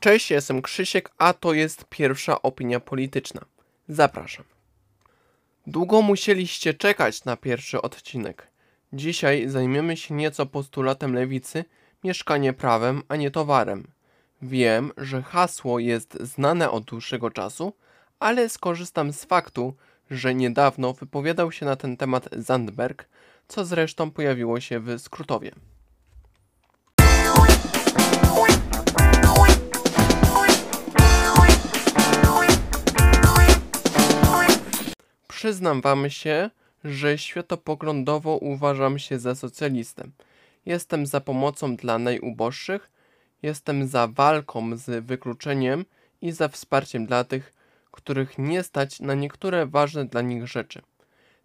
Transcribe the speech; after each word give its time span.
Cześć, 0.00 0.30
jestem 0.30 0.62
Krzysiek, 0.62 1.10
a 1.18 1.32
to 1.32 1.52
jest 1.52 1.84
pierwsza 1.84 2.42
opinia 2.42 2.80
polityczna. 2.80 3.40
Zapraszam. 3.88 4.44
Długo 5.66 6.02
musieliście 6.02 6.74
czekać 6.74 7.24
na 7.24 7.36
pierwszy 7.36 7.82
odcinek. 7.82 8.46
Dzisiaj 8.92 9.48
zajmiemy 9.48 9.96
się 9.96 10.14
nieco 10.14 10.46
postulatem 10.46 11.14
lewicy 11.14 11.64
mieszkanie 12.04 12.52
prawem, 12.52 13.02
a 13.08 13.16
nie 13.16 13.30
towarem. 13.30 13.86
Wiem, 14.42 14.92
że 14.96 15.22
hasło 15.22 15.78
jest 15.78 16.18
znane 16.20 16.70
od 16.70 16.84
dłuższego 16.84 17.30
czasu, 17.30 17.72
ale 18.18 18.48
skorzystam 18.48 19.12
z 19.12 19.24
faktu, 19.24 19.74
że 20.10 20.34
niedawno 20.34 20.92
wypowiadał 20.92 21.52
się 21.52 21.66
na 21.66 21.76
ten 21.76 21.96
temat 21.96 22.28
Zandberg, 22.32 23.08
co 23.48 23.64
zresztą 23.64 24.10
pojawiło 24.10 24.60
się 24.60 24.80
w 24.80 24.98
skrótowie. 24.98 25.52
Przyznam 35.50 35.80
wam 35.80 36.10
się, 36.10 36.50
że 36.84 37.18
światopoglądowo 37.18 38.36
uważam 38.36 38.98
się 38.98 39.18
za 39.18 39.34
socjalistę. 39.34 40.04
Jestem 40.66 41.06
za 41.06 41.20
pomocą 41.20 41.76
dla 41.76 41.98
najuboższych, 41.98 42.90
jestem 43.42 43.88
za 43.88 44.06
walką 44.06 44.76
z 44.76 45.04
wykluczeniem 45.04 45.84
i 46.22 46.32
za 46.32 46.48
wsparciem 46.48 47.06
dla 47.06 47.24
tych, 47.24 47.52
których 47.90 48.38
nie 48.38 48.62
stać 48.62 49.00
na 49.00 49.14
niektóre 49.14 49.66
ważne 49.66 50.04
dla 50.04 50.22
nich 50.22 50.46
rzeczy. 50.46 50.82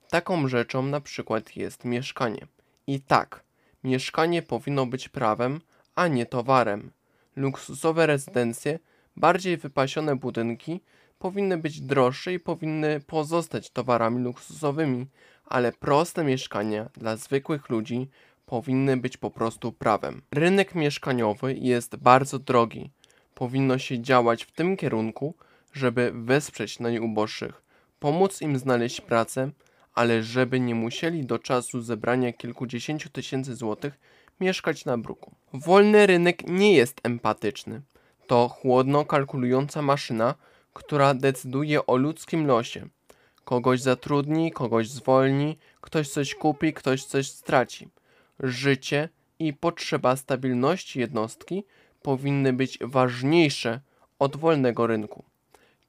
Taką 0.10 0.48
rzeczą 0.48 0.82
na 0.82 1.02
przykład 1.02 1.56
jest 1.56 1.86
mieszkanie. 1.86 2.48
I 2.88 3.02
tak, 3.02 3.44
mieszkanie 3.84 4.42
powinno 4.42 4.86
być 4.86 5.10
prawem, 5.10 5.62
a 5.96 6.08
nie 6.08 6.26
towarem. 6.26 6.92
Luksusowe 7.36 8.06
rezydencje, 8.06 8.80
bardziej 9.16 9.58
wypasione 9.58 10.16
budynki 10.16 10.82
powinny 11.20 11.58
być 11.58 11.82
droższe 11.82 12.34
i 12.34 12.40
powinny 12.40 13.00
pozostać 13.00 13.70
towarami 13.70 14.24
luksusowymi, 14.24 15.08
ale 15.46 15.72
proste 15.72 16.24
mieszkania 16.24 16.90
dla 16.94 17.18
zwykłych 17.18 17.70
ludzi 17.70 18.10
powinny 18.46 18.98
być 18.98 19.18
po 19.18 19.32
prostu 19.32 19.72
prawem. 19.72 20.22
Rynek 20.32 20.76
mieszkaniowy 20.76 21.54
jest 21.54 21.96
bardzo 21.96 22.40
drogi. 22.40 22.92
Powinno 23.34 23.78
się 23.78 24.02
działać 24.02 24.44
w 24.44 24.52
tym 24.52 24.78
kierunku, 24.78 25.36
żeby 25.74 26.12
wesprzeć 26.16 26.80
najuboższych, 26.80 27.62
pomóc 28.00 28.42
im 28.42 28.58
znaleźć 28.58 29.02
pracę, 29.02 29.52
ale 29.94 30.24
żeby 30.24 30.60
nie 30.60 30.76
musieli 30.76 31.26
do 31.26 31.40
czasu 31.40 31.82
zebrania 31.82 32.34
kilkudziesięciu 32.34 33.10
tysięcy 33.10 33.56
złotych 33.56 34.00
mieszkać 34.40 34.86
na 34.86 34.98
bruku. 34.98 35.36
Wolny 35.54 36.08
rynek 36.08 36.48
nie 36.48 36.74
jest 36.74 37.02
empatyczny. 37.04 37.82
To 38.28 38.48
chłodno 38.50 39.06
kalkulująca 39.06 39.82
maszyna, 39.82 40.36
która 40.76 41.14
decyduje 41.14 41.86
o 41.86 41.96
ludzkim 41.96 42.48
losie. 42.48 42.88
Kogoś 43.46 43.82
zatrudni, 43.82 44.52
kogoś 44.52 44.90
zwolni, 44.90 45.58
ktoś 45.82 46.10
coś 46.10 46.36
kupi, 46.36 46.74
ktoś 46.74 47.04
coś 47.04 47.32
straci. 47.32 47.90
Życie 48.40 49.10
i 49.40 49.54
potrzeba 49.54 50.16
stabilności 50.16 51.00
jednostki 51.00 51.64
powinny 52.02 52.54
być 52.54 52.80
ważniejsze 52.82 53.82
od 54.20 54.38
wolnego 54.38 54.88
rynku. 54.88 55.24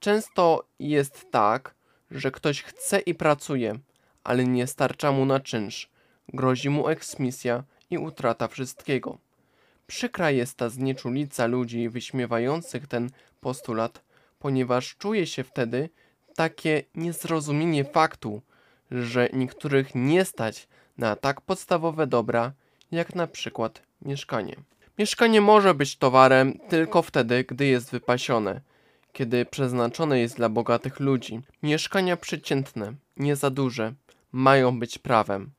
Często 0.01 0.64
jest 0.79 1.31
tak, 1.31 1.75
że 2.11 2.31
ktoś 2.31 2.62
chce 2.62 3.01
i 3.01 3.14
pracuje, 3.14 3.79
ale 4.25 4.45
nie 4.45 4.67
starcza 4.67 5.13
mu 5.13 5.24
na 5.24 5.41
czynsz, 5.41 5.91
grozi 6.29 6.70
mu 6.70 6.89
eksmisja 6.89 7.64
i 7.91 7.98
utrata 7.98 8.48
wszystkiego. 8.48 9.18
Przykra 9.86 10.30
jest 10.30 10.57
ta 10.57 10.68
znieczulica 10.68 11.47
ludzi 11.47 11.89
wyśmiewających 11.89 12.86
ten 12.86 13.11
postulat, 13.41 14.05
ponieważ 14.39 14.97
czuje 14.97 15.27
się 15.27 15.45
wtedy 15.45 15.89
takie 16.35 16.83
niezrozumienie 16.95 17.85
faktu, 17.85 18.42
że 18.91 19.29
niektórych 19.33 19.95
nie 19.95 20.24
stać 20.24 20.69
na 20.98 21.17
tak 21.17 21.41
podstawowe 21.41 22.07
dobra, 22.07 22.52
jak 22.91 23.14
na 23.14 23.27
przykład 23.27 23.83
mieszkanie. 24.02 24.57
Mieszkanie 24.98 25.41
może 25.41 25.74
być 25.74 25.97
towarem 25.97 26.58
tylko 26.69 27.02
wtedy, 27.02 27.45
gdy 27.45 27.67
jest 27.67 27.91
wypasione, 27.91 28.61
kiedy 29.13 29.45
przeznaczone 29.45 30.20
jest 30.20 30.36
dla 30.36 30.48
bogatych 30.48 31.01
ludzi. 31.01 31.41
Mieszkania 31.63 32.17
przeciętne, 32.17 32.92
nie 33.17 33.36
za 33.36 33.51
duże, 33.51 33.92
mają 34.33 34.79
być 34.79 34.98
prawem. 34.98 35.51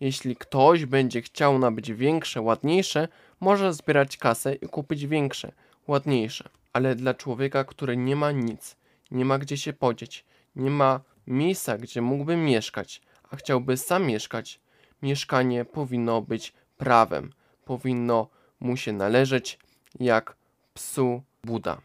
Jeśli 0.00 0.36
ktoś 0.36 0.86
będzie 0.86 1.22
chciał 1.22 1.58
nabyć 1.58 1.92
większe, 1.92 2.40
ładniejsze, 2.40 3.08
może 3.42 3.74
zbierać 3.74 4.16
kasę 4.16 4.54
i 4.54 4.68
kupić 4.68 5.06
większe, 5.06 5.52
ładniejsze. 5.86 6.48
Ale 6.72 6.94
dla 6.94 7.14
człowieka, 7.14 7.64
który 7.64 7.96
nie 7.96 8.16
ma 8.16 8.32
nic, 8.32 8.76
nie 9.10 9.24
ma 9.24 9.38
gdzie 9.38 9.56
się 9.56 9.72
podzieć, 9.72 10.24
nie 10.56 10.70
ma 10.70 11.00
miejsca, 11.26 11.78
gdzie 11.78 12.02
mógłby 12.02 12.36
mieszkać, 12.36 13.02
a 13.30 13.36
chciałby 13.36 13.76
sam 13.76 14.06
mieszkać, 14.06 14.60
mieszkanie 15.02 15.64
powinno 15.64 16.22
być 16.22 16.52
prawem, 16.76 17.32
powinno 17.64 18.28
mu 18.60 18.76
się 18.76 18.92
należeć 18.92 19.58
jak 20.00 20.36
psu 20.74 21.22
Buda. 21.44 21.80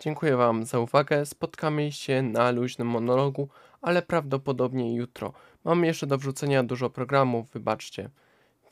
Dziękuję 0.00 0.36
Wam 0.36 0.64
za 0.66 0.78
uwagę. 0.78 1.26
Spotkamy 1.26 1.92
się 1.92 2.22
na 2.22 2.50
luźnym 2.50 2.88
monologu, 2.88 3.48
ale 3.82 4.02
prawdopodobnie 4.02 4.94
jutro. 4.94 5.32
Mam 5.64 5.84
jeszcze 5.84 6.06
do 6.06 6.18
wrzucenia 6.18 6.62
dużo 6.62 6.90
programów, 6.90 7.50
wybaczcie. 7.50 8.10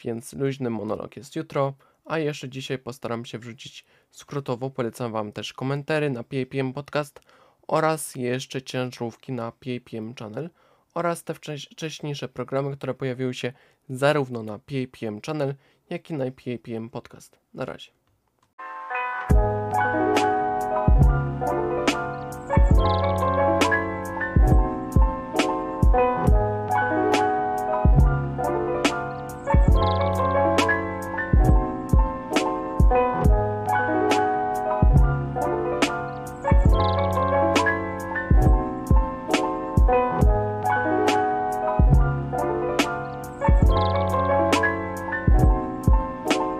Więc 0.04 0.32
luźny 0.32 0.70
monolog 0.70 1.16
jest 1.16 1.36
jutro, 1.36 1.74
a 2.08 2.18
jeszcze 2.18 2.48
dzisiaj 2.48 2.78
postaram 2.78 3.24
się 3.24 3.38
wrzucić 3.38 3.84
skrótowo. 4.10 4.70
Polecam 4.70 5.12
Wam 5.12 5.32
też 5.32 5.52
komentary 5.52 6.10
na 6.10 6.22
PAPM 6.22 6.72
Podcast 6.72 7.20
oraz 7.68 8.14
jeszcze 8.14 8.62
ciężarówki 8.62 9.32
na 9.32 9.52
PAPM 9.52 10.14
Channel 10.14 10.50
oraz 10.94 11.24
te 11.24 11.34
wcześniejsze 11.34 12.28
programy, 12.28 12.76
które 12.76 12.94
pojawiły 12.94 13.34
się 13.34 13.52
zarówno 13.88 14.42
na 14.42 14.58
PAPM 14.58 15.20
Channel, 15.26 15.54
jak 15.90 16.10
i 16.10 16.14
na 16.14 16.24
PAPM 16.24 16.90
Podcast. 16.90 17.38
Na 17.54 17.64
razie. 17.64 17.90